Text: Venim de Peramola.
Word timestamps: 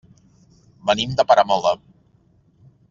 Venim 0.91 1.13
de 1.21 1.27
Peramola. 1.33 1.77